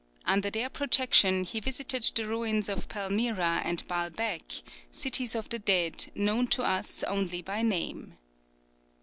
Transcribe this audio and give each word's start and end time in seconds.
Under 0.25 0.49
their 0.49 0.67
protection 0.67 1.43
he 1.43 1.59
visited 1.59 2.01
the 2.15 2.25
ruins 2.25 2.69
of 2.69 2.89
Palmyra 2.89 3.61
and 3.63 3.87
Baalbec, 3.87 4.63
cities 4.89 5.35
of 5.35 5.47
the 5.49 5.59
dead, 5.59 6.07
known 6.15 6.47
to 6.47 6.63
us 6.63 7.03
only 7.03 7.43
by 7.43 7.61
name. 7.61 8.17